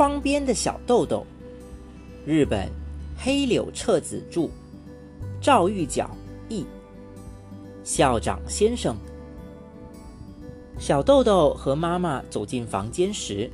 [0.00, 1.26] 窗边的小豆豆，
[2.24, 2.70] 日本
[3.18, 4.48] 黑柳彻子著，
[5.42, 6.10] 赵玉角
[6.48, 6.64] 译。
[7.84, 8.96] 校长先生，
[10.78, 13.50] 小豆豆和妈妈走进房间时，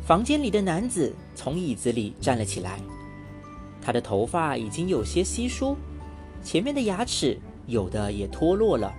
[0.00, 2.78] 房间里的男子从椅子里站了起来。
[3.82, 5.76] 他的头发已经有些稀疏，
[6.40, 7.36] 前面的牙齿
[7.66, 8.94] 有的也脱落了，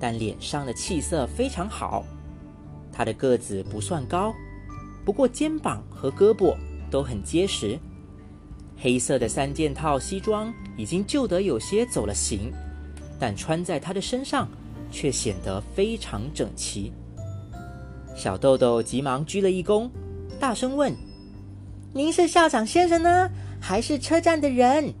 [0.00, 2.02] 但脸上的气色非常好。
[2.92, 4.34] 他的个子不算高，
[5.06, 6.56] 不过肩膀和胳膊
[6.90, 7.78] 都很结实。
[8.76, 12.52] 黑色的三件套西装已经旧得有些走了形，
[13.18, 14.48] 但穿在他的身上
[14.90, 16.92] 却显得非常整齐。
[18.16, 19.88] 小豆豆急忙鞠了一躬，
[20.40, 20.92] 大声问
[21.94, 24.92] ：“您是校长先生呢？”还是车站的人，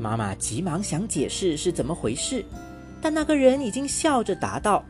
[0.00, 2.44] 妈妈急忙想解释是怎么回事，
[3.00, 4.84] 但那个人已经笑着答道：“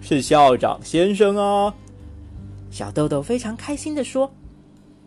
[0.00, 1.74] 是校长先生啊。”
[2.74, 4.28] 小豆豆非常开心的说：“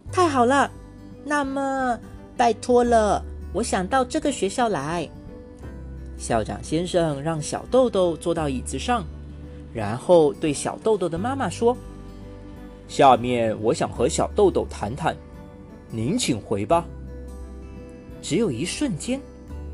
[0.09, 0.71] 太好了，
[1.25, 1.99] 那么
[2.37, 5.05] 拜托了，我想到这个学校来。”
[6.17, 9.03] 校长先生让小豆豆坐到椅子上，
[9.73, 11.75] 然后对小豆豆的妈妈说
[12.87, 15.13] ：“下面我想和小豆豆谈谈。”
[15.91, 16.85] 您请回吧。
[18.21, 19.19] 只有一瞬间，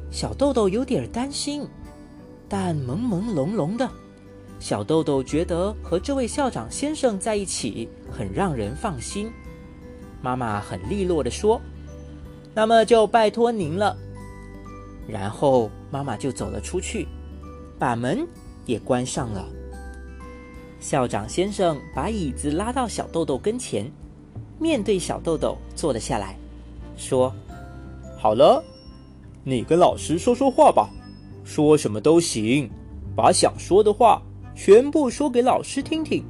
[0.10, 1.64] 小豆豆有点担心，
[2.50, 3.88] 但朦朦胧胧的，
[4.60, 9.32] 小豆豆觉得和这位校长先生在一起很让人放心。
[10.22, 11.60] 妈妈很利落的说
[12.56, 13.96] ：“那么就拜托您了。”
[15.08, 17.08] 然后妈妈就走了出去，
[17.78, 18.26] 把门
[18.66, 19.46] 也关上了。
[20.80, 23.92] 校长先生把椅子拉到小豆豆跟前。
[24.60, 26.38] 面对小豆豆坐了下来，
[26.96, 27.34] 说
[28.18, 28.64] ：“好了，
[29.44, 30.90] 你跟老师说说话吧，
[31.44, 32.70] 说什么都行，
[33.14, 34.22] 把想说的话
[34.56, 36.24] 全部说给老师听听。”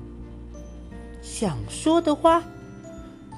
[1.21, 2.43] 想说的话，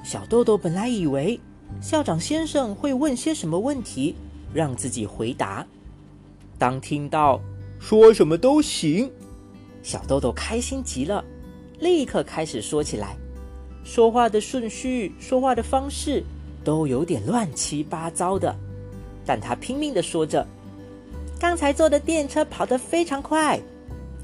[0.04, 1.38] 小豆豆本来以为
[1.80, 4.14] 校长先生会问些什么问题，
[4.52, 5.66] 让自己回答。
[6.58, 7.40] 当听到
[7.78, 9.10] “说什么都行”，
[9.82, 11.24] 小豆豆开心极了，
[11.78, 13.16] 立刻开始说起来。
[13.84, 16.24] 说话的顺序、说话的方式
[16.64, 18.56] 都有点乱七八糟的，
[19.24, 20.44] 但他拼命的说着
[21.38, 23.60] ：“刚才坐的电车跑得非常快，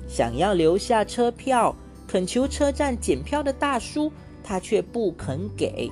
[0.09, 1.75] 想要留下车票，
[2.07, 4.13] 恳求车站检票的大叔，
[4.45, 5.91] 他却不肯给。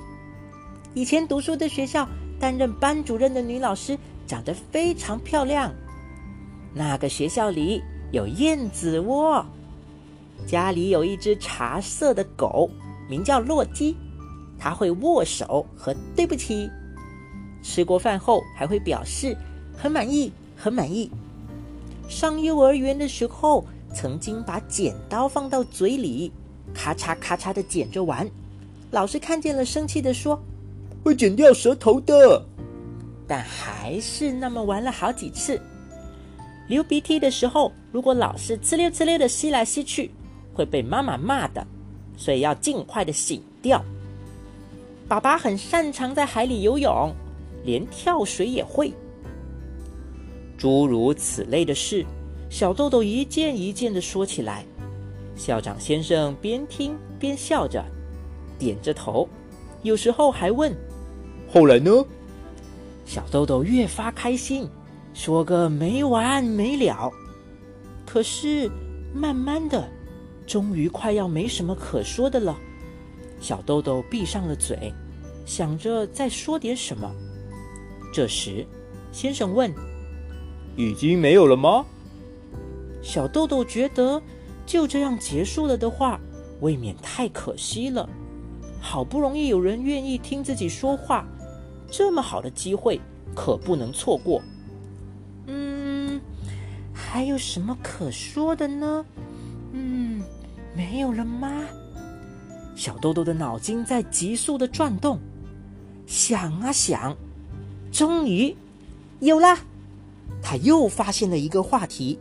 [0.93, 2.07] 以前读书的学校，
[2.39, 5.73] 担任班主任的女老师长得非常漂亮。
[6.73, 9.45] 那个学校里有燕子窝，
[10.45, 12.69] 家里有一只茶色的狗。”
[13.09, 13.97] 名叫洛基，
[14.57, 16.69] 它会握手和对不起。
[17.61, 19.35] 吃过饭后还会表示
[19.77, 21.11] 很满意，很满意。
[22.07, 26.31] 上幼儿园的时候，曾经把剪刀放到嘴里，
[26.73, 28.29] 咔嚓咔嚓的剪着玩。
[28.91, 30.41] 老师看见了，生气的说
[31.03, 32.43] ：“会剪掉舌头的。”
[33.27, 35.61] 但还是那么玩了好几次。
[36.67, 40.11] 流鼻涕的时候，如果老是呲溜呲溜的吸来吸去，
[40.53, 41.65] 会被妈妈骂的。
[42.17, 43.83] 所以要尽快的醒掉。
[45.07, 47.13] 爸爸很擅长在海里游泳，
[47.63, 48.93] 连跳水也会。
[50.57, 52.05] 诸如此类的事，
[52.51, 54.65] 小豆豆一件一件的说起来。
[55.37, 57.81] 校长先生边听边笑着，
[58.59, 59.27] 点着头，
[59.83, 60.75] 有时候还问
[61.51, 61.89] ：“后来呢？”
[63.07, 64.69] 小豆豆越发开心，
[65.13, 67.09] 说个没完没了。
[68.05, 68.69] 可是
[69.15, 69.89] 慢慢的。
[70.45, 72.57] 终于快要没什么可说的了，
[73.39, 74.93] 小豆豆闭上了嘴，
[75.45, 77.09] 想着再说点什么。
[78.13, 78.65] 这时，
[79.13, 79.73] 先生问
[80.75, 81.85] ：“已经没有了吗？”
[83.01, 84.21] 小豆豆觉得
[84.65, 86.19] 就这样结束了的话，
[86.59, 88.07] 未免太可惜了。
[88.79, 91.25] 好不容易有人愿意听自己说话，
[91.89, 92.99] 这么好的机会
[93.35, 94.41] 可不能错过。
[95.47, 96.19] 嗯，
[96.93, 99.05] 还有什么可说的呢？
[99.73, 100.21] 嗯。
[100.73, 101.65] 没有了吗？
[102.77, 105.19] 小豆豆的脑筋在急速的转动，
[106.07, 107.13] 想啊想，
[107.91, 108.55] 终于
[109.19, 109.57] 有了。
[110.41, 112.17] 他又发现了一个话题，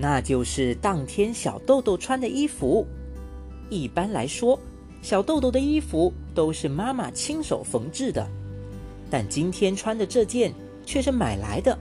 [0.00, 2.86] 那就是当天小豆豆穿的衣服。
[3.68, 4.56] 一般来说，
[5.02, 8.24] 小豆豆的衣服都是妈妈亲手缝制的，
[9.10, 10.54] 但今天穿的这件
[10.86, 11.76] 却是买来的。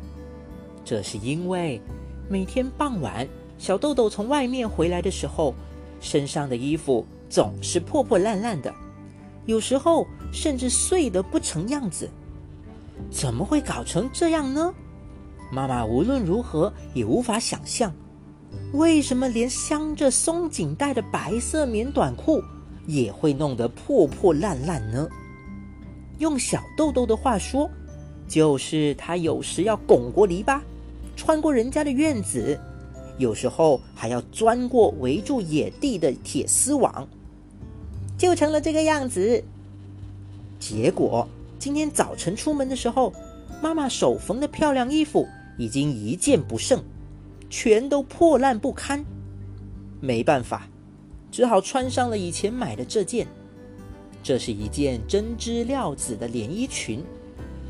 [0.83, 1.79] 这是因为
[2.27, 3.27] 每天傍晚。
[3.59, 5.53] 小豆豆从外面回来的时候，
[5.99, 8.73] 身上的衣服总是破破烂烂的，
[9.45, 12.09] 有时候甚至碎得不成样子。
[13.09, 14.73] 怎么会搞成这样呢？
[15.51, 17.91] 妈妈无论如何也无法想象，
[18.73, 22.43] 为什么连镶着松紧带的白色棉短裤
[22.85, 25.07] 也会弄得破破烂烂呢。
[26.19, 27.69] 用小豆豆的话说，
[28.27, 30.59] 就是他有时要拱过篱笆，
[31.15, 32.59] 穿过人家的院子，
[33.17, 37.07] 有时候还要钻过围住野地的铁丝网，
[38.17, 39.43] 就成了这个样子。
[40.59, 41.27] 结果
[41.57, 43.13] 今天早晨出门的时候，
[43.61, 45.25] 妈妈手缝的漂亮衣服
[45.57, 46.83] 已经一件不剩，
[47.49, 49.03] 全都破烂不堪。
[49.99, 50.67] 没办法，
[51.31, 53.27] 只好穿上了以前买的这件。
[54.21, 57.03] 这是一件针织料子的连衣裙，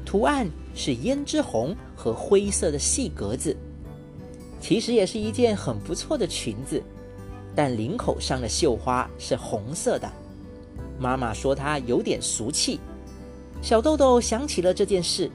[0.03, 3.55] 图案是胭脂红和灰色的细格子。
[4.59, 6.81] 其实也是一件很不错的裙子，
[7.55, 10.11] 但领口上的绣花是红色的。
[10.99, 12.79] 妈妈说它有点俗气。
[13.61, 15.29] 小豆豆想起了这件事，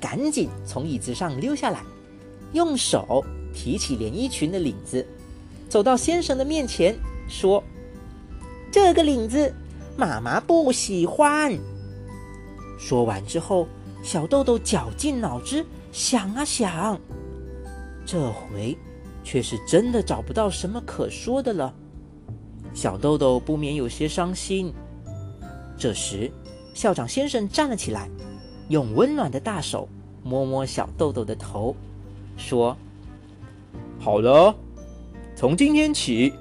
[0.00, 1.82] 赶紧从椅子上溜下来，
[2.52, 5.06] 用手提起连衣裙的领子，
[5.68, 6.96] 走到先生的面前
[7.28, 7.62] 说
[8.70, 9.52] ：“这个领子。”
[9.98, 11.58] 妈妈不喜欢。
[12.78, 13.68] 说完之后，
[14.02, 16.98] 小豆豆绞尽脑汁想啊想，
[18.06, 18.78] 这回
[19.22, 21.74] 却是真的找不到什么可说的了。
[22.72, 24.72] 小豆豆不免有些伤心。
[25.76, 26.30] 这时，
[26.72, 28.08] 校长先生站了起来，
[28.68, 29.86] 用温暖的大手
[30.22, 31.76] 摸摸小豆豆的头，
[32.38, 32.74] 说
[34.02, 34.56] ：“好了，
[35.36, 36.32] 从今天起，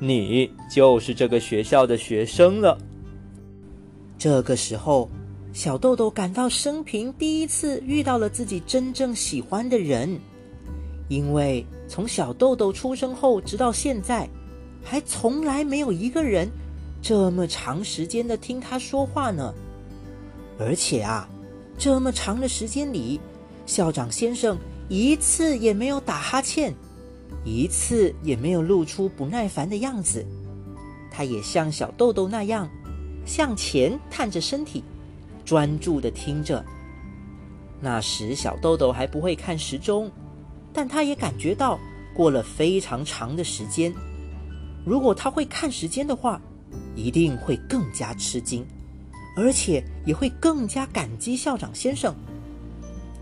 [0.00, 2.78] 你就是这个学校的学生了。”
[4.18, 5.10] 这个时候，
[5.52, 10.18] 小豆豆感到生平第一次遇到了自己真正喜欢的人，
[11.08, 14.26] 因为从小豆豆出生后直到现在，
[14.82, 16.48] 还从来没有一个人
[17.02, 19.52] 这么长时间的听他说话呢。
[20.58, 21.28] 而且啊，
[21.76, 23.20] 这么长的时间里，
[23.66, 24.56] 校长先生
[24.88, 26.72] 一次也没有打哈欠，
[27.44, 30.24] 一次也没有露出不耐烦的样子。
[31.10, 32.68] 他也像小豆豆那样。
[33.26, 34.84] 向前探着身体，
[35.46, 36.62] 专注的听着。
[37.80, 40.10] 那时小豆豆还不会看时钟，
[40.74, 41.78] 但他也感觉到
[42.14, 43.90] 过了非常长的时间。
[44.84, 46.38] 如果他会看时间的话，
[46.94, 48.62] 一定会更加吃惊，
[49.38, 52.14] 而且也会更加感激校长先生。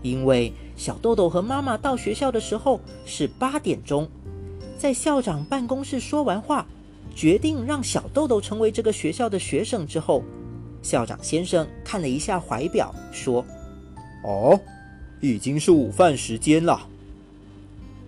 [0.01, 4.09] 因为小豆豆和妈妈到学校的时候是八点钟，
[4.77, 6.65] 在校长办公室说完话。
[7.15, 10.23] 决定让小豆豆成为这个学校的学生之后，
[10.81, 13.45] 校长先生看了一下怀表，说
[14.25, 14.59] ：“哦，
[15.21, 16.87] 已经是午饭时间了。”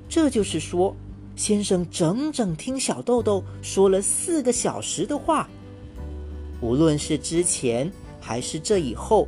[0.09, 0.95] 这就是说，
[1.35, 5.47] 先生整整听小豆豆说了四个小时的话。
[6.61, 9.27] 无论是之前还是这以后，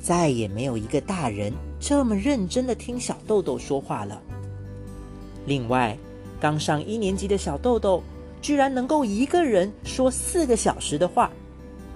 [0.00, 1.52] 再也没有一个大人
[1.88, 4.20] 这么认真的听小豆豆说话了。
[5.46, 5.96] 另外，
[6.40, 8.02] 刚上一年级的小豆豆。
[8.42, 11.32] 居然能够一个人说四个小时的话，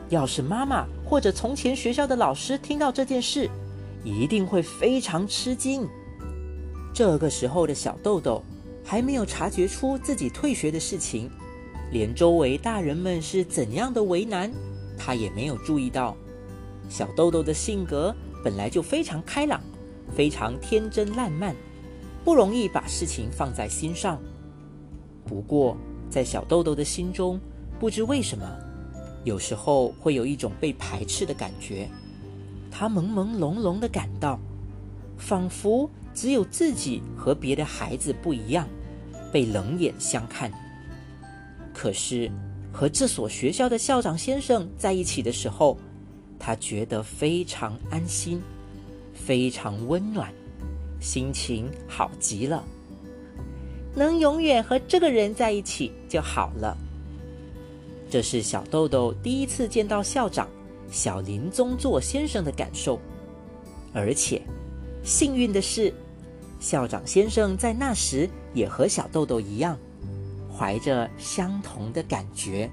[0.08, 3.48] 要是妈妈或者从前学校的老师听到这件事，
[4.02, 5.86] 一定会非常吃惊。
[6.92, 8.42] 这个时候的小豆豆
[8.84, 11.30] 还没有察觉出自己退学的事情，
[11.92, 14.50] 连周围大人们是怎样的为难，
[14.98, 16.16] 他也没有注意到。
[16.88, 18.12] 小豆豆的性格
[18.42, 19.60] 本来就非常开朗，
[20.10, 21.54] 非常天真烂漫，
[22.24, 24.20] 不容易把事情放在心上。
[25.24, 25.76] 不过，
[26.08, 27.40] 在小豆豆的心中，
[27.78, 28.44] 不知为什么，
[29.24, 31.88] 有时候会有一种被排斥的感觉。
[32.70, 34.38] 他朦朦胧胧的感到，
[35.16, 38.66] 仿佛只有自己和别的孩子不一样，
[39.32, 40.50] 被冷眼相看。
[41.72, 42.30] 可是
[42.72, 45.76] 和这所学校的校长先生在一起的时候，
[46.38, 48.40] 他觉得非常安心，
[49.24, 50.32] 非常温暖，
[51.00, 52.64] 心情好极了。
[53.94, 56.76] 能永远和这个人在一起就好了。
[58.08, 60.48] 这是小豆豆第一次见到校长
[60.90, 63.00] 小林宗作先生的感受，
[63.92, 64.42] 而且
[65.04, 65.92] 幸运的是，
[66.58, 69.78] 校长先生在那时也和小豆豆一样，
[70.56, 72.70] 怀着相同的感觉。